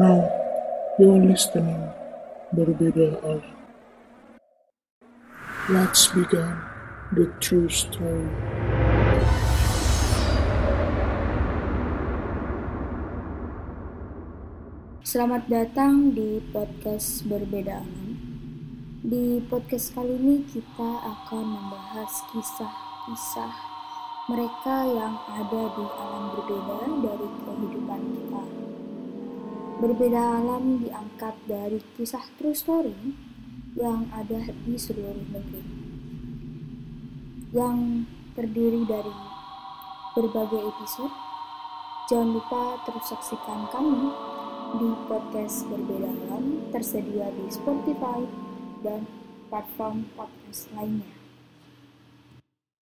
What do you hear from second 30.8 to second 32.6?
diangkat dari kisah true